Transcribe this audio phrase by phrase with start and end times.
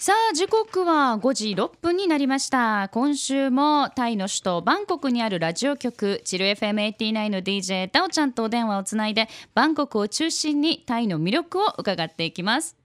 [0.00, 12.78] さあ時刻は5時6分になりました今週もタイの首都バンコクにあるラジオ局チル FM89 の DJ ダオちゃんとお電話をつないでバンコクを中心にタイの魅力を伺っていきます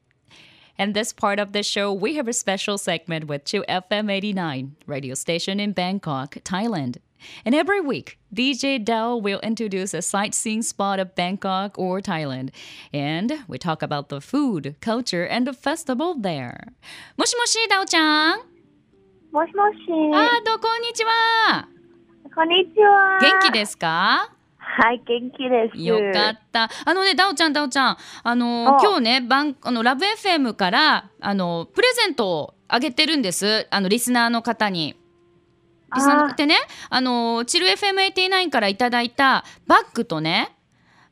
[0.77, 5.61] And this part of the show, we have a special segment with 2FM89, radio station
[5.61, 6.97] in Bangkok, Thailand.
[7.45, 12.51] And every week, DJ Dell will introduce a sightseeing spot of Bangkok or Thailand.
[12.93, 16.73] And we talk about the food, culture, and the festival there.
[17.17, 18.39] もしもし、ダオちゃん。
[19.31, 19.77] もしもし。
[20.13, 21.67] あー、どこんにちは。
[22.33, 23.19] こんにちは。
[23.21, 25.81] 元気ですかはい、元気です。
[25.81, 26.69] よかった。
[26.83, 33.67] あのね、ダオちゃん、ダオちゃん、あのあ今日ね、バンあのラブ FM からあのプレゼントをあげてるんです。
[33.69, 34.95] あのリスナーの方に。
[35.95, 36.55] リスナーのあーでね、
[36.89, 40.55] あのチル FM89 からいただいたバッグとね、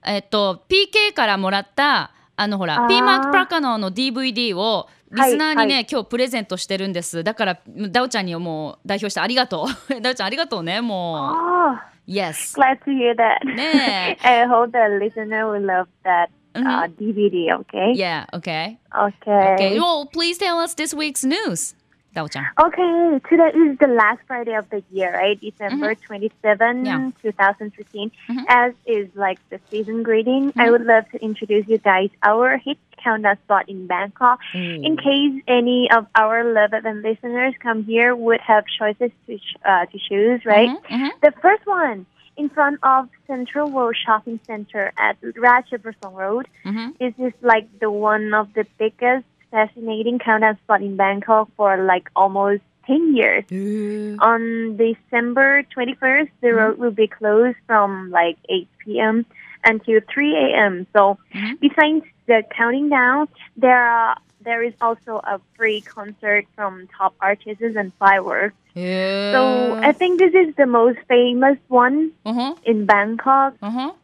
[0.05, 7.23] えっと PK からもらったあのほら P マークプラカノーの DVD をリスナーにね、はい今日プレゼントしてるんです。
[7.23, 7.59] だから
[7.91, 10.01] ダオちゃんにもう代表してありがとう。
[10.01, 11.79] ダオちゃんありがとうね、も Oh, う。
[12.07, 12.55] Yes。
[12.55, 13.45] glad to hear that.
[13.45, 17.93] ね I hope the listener will love that uh, DVD, okay?
[17.95, 18.77] Yeah, okay.
[18.93, 19.53] Okay.
[19.53, 21.75] Okay, well, please tell us this week's news.
[22.13, 22.47] Daojang?
[22.59, 25.39] Okay, today is the last Friday of the year, right?
[25.39, 26.05] December mm-hmm.
[26.05, 27.11] 27, yeah.
[27.21, 28.11] 2015.
[28.29, 28.39] Mm-hmm.
[28.47, 30.59] As is like the season greeting, mm-hmm.
[30.59, 34.39] I would love to introduce you guys our hit countdown spot in Bangkok.
[34.53, 34.85] Mm.
[34.85, 39.97] In case any of our 11 listeners come here would have choices to, uh, to
[39.97, 40.83] choose, mm-hmm, right?
[40.89, 41.07] Mm-hmm.
[41.21, 42.05] The first one,
[42.35, 46.47] in front of Central World Shopping Center at Ratchaburi Road.
[46.65, 46.91] Mm-hmm.
[46.99, 52.09] This is like the one of the biggest fascinating countdown spot in Bangkok for like
[52.15, 53.45] almost 10 years.
[53.49, 54.17] Mm.
[54.19, 56.57] On December 21st, the mm.
[56.57, 59.25] road will be closed from like 8 p.m.
[59.63, 60.87] until 3 a.m.
[60.91, 61.59] So, mm.
[61.59, 67.63] besides the counting down, there are there is also a free concert from top artists
[67.77, 68.55] and fireworks.
[68.73, 69.31] Yeah.
[69.31, 72.61] So I think this is the most famous one mm-hmm.
[72.65, 73.95] in Bangkok, mm-hmm.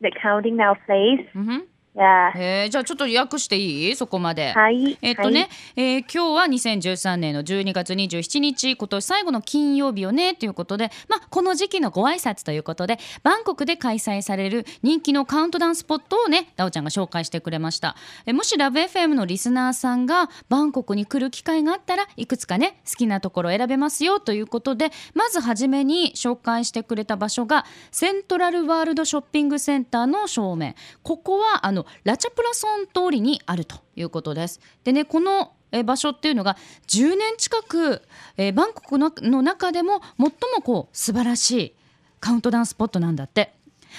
[0.00, 1.26] the Counting Down place.
[1.32, 1.58] Mm-hmm.
[1.96, 3.94] じゃあちょっと訳していい？
[3.96, 4.52] そこまで。
[4.52, 4.98] はい。
[5.00, 17.94] えっとね、えー今日は2013年の12月27日今年最後の金曜日よねということで、まあ、この時期のご挨拶ということでバンコクで開催される人気のカウントダウンスポットをねダオちゃんが紹介してくれました。
[18.26, 30.74] えもしラブ f m のリスナーさんがバンコクに来る機会があったらいくつかね好きなところ選べますよということでまずはじめに紹介してくれた場所がセントラルワールドショッピングセンターの正面。
[31.04, 34.60] ここはあのラチャプラソン通りにあるということです。
[34.84, 36.56] でねこのえ場所っていうのが
[36.86, 38.02] 10年近く、
[38.36, 41.74] えーバンコクのの中でも最もこう素晴らしい
[42.20, 43.54] カウントダウンスポットなんだって。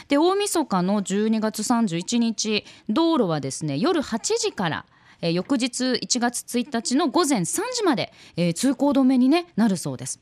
[0.07, 4.85] で大晦日の12月31日道路はですね夜8時から、
[5.21, 10.19] えー翌日1月1日の午前3時まで、えー通行止めに、ね、なるそうです。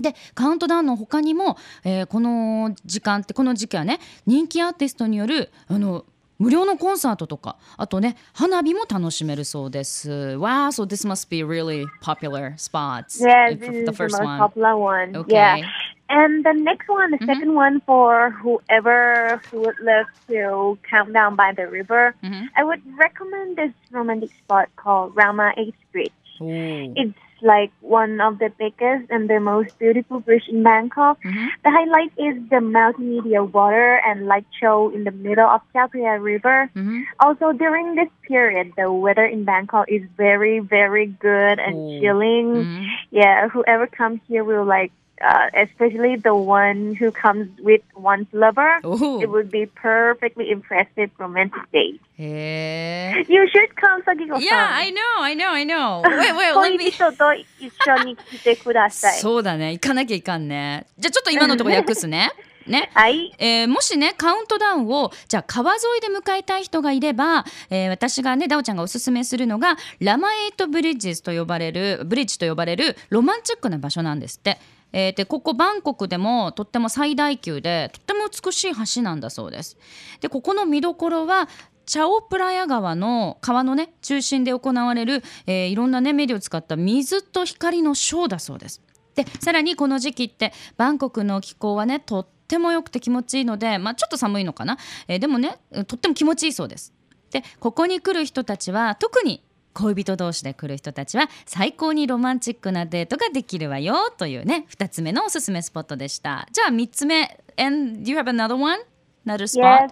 [0.00, 6.04] でカウントダウンの他にも、えーこの時間ってこの時期はね人気アーティストによるあの
[6.44, 10.10] 無料のコンサートとかあとね花火も楽しめるそうです。
[10.10, 13.24] Wow, so this must be really popular spots.
[13.24, 14.38] Yeah, if- this the is the first most one.
[14.38, 15.16] popular one.
[15.16, 15.34] Okay.
[15.34, 15.62] Yeah.
[16.10, 21.34] And the next one, the second one for whoever who would love to count down
[21.34, 22.48] by the river, Mhm.
[22.56, 26.12] I would recommend this romantic spot called Rama H Bridge.
[26.42, 26.92] Oh.
[26.94, 31.20] It's like one of the biggest and the most beautiful bridge in Bangkok.
[31.22, 31.48] Mhm.
[31.64, 36.22] The highlight is the multimedia water and light show in the middle of Chao Phraya
[36.22, 36.70] River.
[36.74, 37.04] Mhm.
[37.20, 42.00] Also, during this period, the weather in Bangkok is very, very good and Oh.
[42.00, 42.48] chilling.
[42.64, 42.86] Mhm.
[43.10, 48.80] Yeah, whoever comes here will like, uh, especially the one who comes with one's lover.
[48.84, 49.20] Oh.
[49.20, 52.00] It would be perfectly impressive romantic date.
[52.18, 53.24] へえ。
[53.28, 54.40] You should come, Sagiko-san.
[54.40, 56.02] Yeah, I know, I know, I know.
[56.02, 56.78] Wait, wait, let me.
[56.78, 59.18] 恋人と一緒に来てください。
[59.18, 60.86] そうだね、行かなきゃいかんね。
[60.98, 62.32] じゃあちょっと今のところ訳すね。
[62.66, 62.90] ね。
[62.94, 63.34] はい。
[63.38, 74.58] えーもしねカウントダウンをじゃあ川沿いで迎えたい人がいれば、えー私がねダオちゃんがおすすめするのがラマエイトブリッジと呼ばれるブリッジと呼ばれるロマンチックな場所なんですって。
[74.96, 79.76] えーでここバンコクでもとっても最大級でとっても美しい橋なんだそうです。
[80.20, 81.48] でここの見どころは
[81.84, 88.80] チャオプラヤ川の川のね中心で行われる、えーいろんなねメディアを使った水と光のショーだそうです。
[89.16, 95.58] でさらにこの時期ってバンコクの気候はねとっても良くて気持ちいいので、まあ、ちょっと寒いのかな、えーでもね
[95.88, 96.92] とっても気持ちいいそうです。
[97.32, 99.42] でここに来る人たちは特に
[99.74, 106.46] 恋人同士で来る人たちは最高にロマンチックなデートができるわよというね2つ目のおすすめスポットでした。
[106.52, 108.78] じゃあ3つ目 And do you have another one?
[109.26, 109.88] Another spot?
[109.88, 109.90] Yes.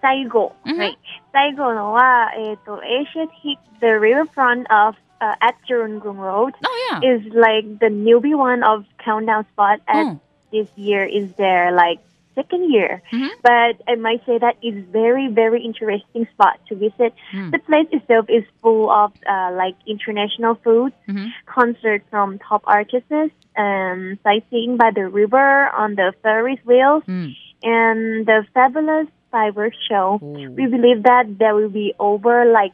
[0.00, 0.52] 最後。
[0.66, 0.98] うんはい。
[1.32, 7.16] 最後のは、えっ、と、Asia hit the riverfront of uh, at Jerungung Road Oh yeah.
[7.16, 10.20] is like the newbie one of countdown spot at Mm.
[10.50, 12.02] this year is their like
[12.34, 13.02] second year.
[13.12, 13.28] Mhm.
[13.42, 17.12] But I might say that it's very very interesting spot to visit.
[17.32, 17.50] Mm.
[17.52, 21.28] The place itself is full of uh, like international food, Mhm.
[21.46, 27.34] concerts from top artists, um, sightseeing by the river on the Ferris wheels, うん。
[27.62, 30.18] and the fabulous fireworks show.
[30.22, 30.50] Oh.
[30.56, 32.72] We believe that there will be over like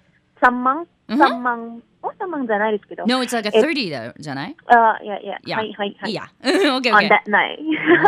[1.08, 1.18] samang, Mhm.
[1.18, 3.04] samang, oh samang じゃないですけど。
[3.06, 5.38] No, it's like a 30だじゃない？Uh, yeah, yeah.
[5.46, 6.22] いやはいはいはいいいや。
[6.42, 7.08] OK, On OK.
[7.08, 7.58] that night.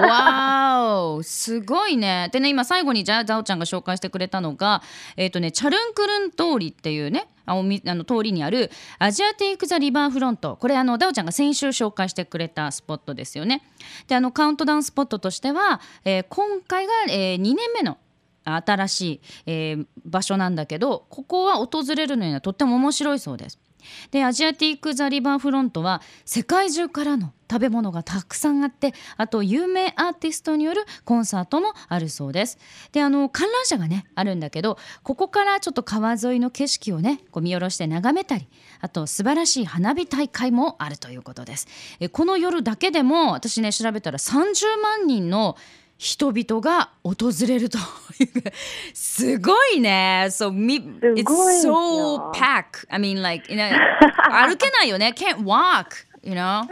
[0.06, 2.28] わーすごいね。
[2.32, 4.82] でね、今最後にじゃあ、ザオちゃんが紹介してくれたのが、
[5.16, 10.56] えっ、とね、チャルンクルン通りっていうね、あおみあの通りにあるアジアティック・ザ・リバーフロント。
[10.60, 13.62] これ、あの、ダオちゃんが先週紹介してくれたスポットですよね。
[14.08, 17.96] で、あの、カウントダウンスポットとしては、えー今回が、え2年目の
[18.44, 23.58] 新しい、えー場所なんだけどここは訪れるのにはとっても面白いそうです。
[24.10, 32.58] でアジアティック・ザ・リバーフロントは世界中からの食べ物がたくさんあってあと有名アーティストによるコンサートもあるそうです。
[32.92, 38.48] であの観覧車がねあるんだけどここからちょっと川沿いの景色をねこう見下ろして眺めたり
[38.80, 41.66] あと素晴らしい花火大会もあるということです。
[42.00, 45.56] えこの夜だけでも私ね調べたら30万人の
[45.99, 48.29] 人々が訪れるという
[48.93, 50.25] すごいね。
[50.29, 52.85] So me, すごい it's です so よ packed.
[52.89, 53.69] I mean like, you know,
[54.29, 55.13] 歩けないよね。
[55.15, 56.67] Can't walk, you know.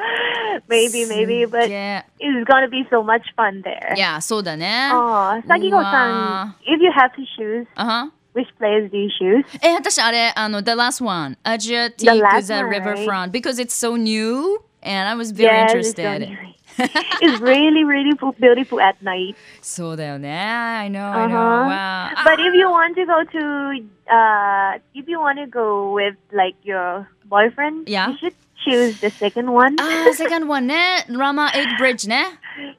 [0.68, 3.96] maybe, maybe, but すげえ it's gonna be so much fun there.
[3.96, 4.90] いや、そうだね。
[4.94, 9.46] Oh, Sagigo うわ san, if you have to choose, あは which place do you choose?
[9.62, 15.08] え、私あれ、あの、The Last One, Asia The Teak last the one, Riverfront, because it's so new and
[15.08, 16.47] I was very Yes, it's, so interested.
[16.78, 16.90] nice.
[17.22, 19.36] it's really, really fu- beautiful at night.
[19.62, 20.32] そうだよね。
[20.32, 21.38] I know, I know.
[21.38, 21.70] Uh-huh.
[21.70, 22.10] Wow.
[22.26, 26.56] But if you want to go to, uh, if you want to go with like
[26.64, 28.10] your boyfriend, Yeah.
[28.10, 28.34] you should
[28.66, 29.76] choose the second one.
[29.80, 31.06] あー、second one ね。
[31.10, 32.26] Rama 8 Bridge ね。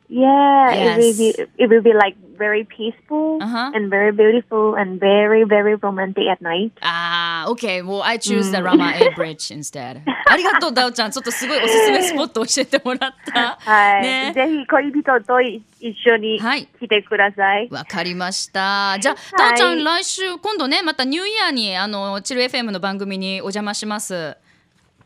[0.08, 1.19] Yeah, it will Yes.
[1.19, 3.71] be it will be like very peaceful Uh-huh.
[3.75, 6.71] and very beautiful and very very romantic at night.
[6.81, 7.83] あー、OK.
[7.83, 10.01] Well, I choose the Rama 8 Bridge instead.
[10.25, 11.12] ありがとう、ダオちゃん。
[11.12, 13.57] ちょっとすごいおすすめスポット教えてもらった。
[13.59, 17.68] はい、ねぜひ恋人とい一緒にはい来てください。
[17.69, 18.97] わかりました。
[19.00, 24.13] じゃあ、はいダオちゃん、来週、今度ね、またニューイヤーに、あの、チル FM の番組にお邪魔します。
[24.13, 24.38] う。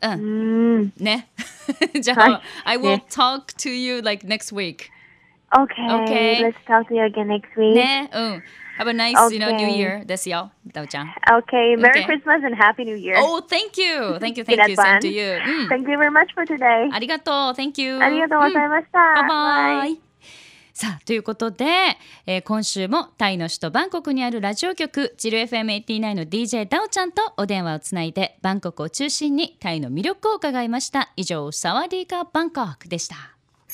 [0.02, 1.28] うんん、ね。
[2.00, 4.90] じゃあ、はい I will ね talk to you like next week.
[5.56, 6.42] Okay, Okay.
[6.42, 7.74] let's talk to you again next week.
[7.74, 8.10] ね。
[8.12, 8.42] うん。
[8.76, 9.54] Have a nice, you know.
[9.54, 11.06] New Year ですよ、ダオちゃん。
[11.30, 12.04] Okay, Merry.
[12.04, 13.14] Christmas and Happy New Year.
[13.22, 14.18] Oh, thank you!
[14.18, 15.38] Thank you, thank you, same to you.
[15.62, 15.68] うん。
[15.68, 16.92] Thank you very much for today.
[16.92, 17.98] ありがとう、Thank you.
[18.02, 18.98] ありがとうございました。
[18.98, 19.90] バイバ Bye.
[19.92, 20.00] イ。
[20.76, 21.66] さあということで、
[22.26, 33.14] えー今週もタイの首都バンコクにあるラジオ局ジル FM89 の DJ ダオちゃんとお電話をつないでバンコクを中心にタイの魅力を伺いました以上サワディーカバンコクでした